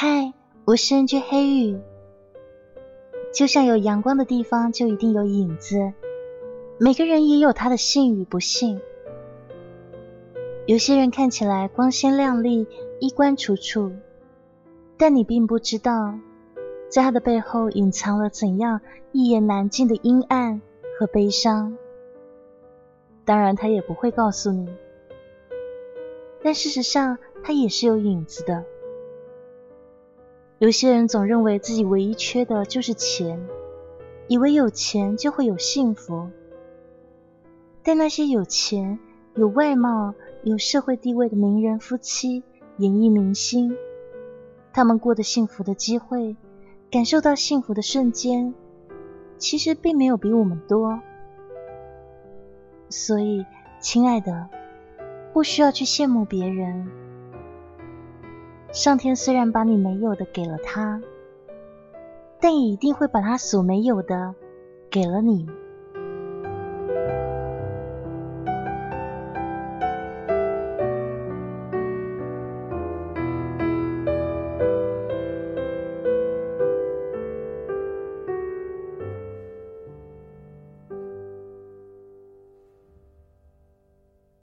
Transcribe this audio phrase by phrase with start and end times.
[0.00, 0.32] 嗨，
[0.64, 1.80] 我是 NG 黑羽。
[3.34, 5.92] 就像有阳光的地方就一定有影子，
[6.78, 8.80] 每个人也有他的幸与不幸。
[10.68, 12.68] 有些人看起来光鲜亮丽、
[13.00, 13.90] 衣冠楚楚，
[14.96, 16.16] 但你并不知道，
[16.88, 18.80] 在他的背后隐藏了怎样
[19.10, 20.62] 一言难尽的阴暗
[20.96, 21.76] 和悲伤。
[23.24, 24.68] 当然，他也不会告诉你。
[26.40, 28.64] 但事实上，他也是有影子的。
[30.58, 33.40] 有些人总认为自己唯一缺的就是钱，
[34.26, 36.30] 以为有钱就会有幸福。
[37.84, 38.98] 但那些有钱、
[39.36, 42.42] 有外貌、有社会地位的名人夫妻、
[42.78, 43.76] 演艺明星，
[44.72, 46.36] 他们过得幸福的机会、
[46.90, 48.52] 感受到幸福的瞬间，
[49.38, 51.00] 其实并没有比我们多。
[52.90, 53.46] 所以，
[53.80, 54.48] 亲爱的，
[55.32, 56.90] 不需要去羡慕别人。
[58.70, 61.00] 上天虽然把你没有的给了他，
[62.38, 64.34] 但也一定会把他所没有的
[64.90, 65.48] 给了你。